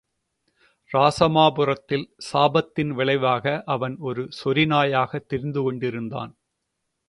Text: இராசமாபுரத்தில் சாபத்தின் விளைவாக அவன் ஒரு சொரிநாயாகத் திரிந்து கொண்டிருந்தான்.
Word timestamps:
இராசமாபுரத்தில் 0.91 2.05
சாபத்தின் 2.33 2.93
விளைவாக 2.93 3.61
அவன் 3.65 3.95
ஒரு 3.99 4.29
சொரிநாயாகத் 4.43 5.25
திரிந்து 5.25 5.61
கொண்டிருந்தான். 5.61 6.33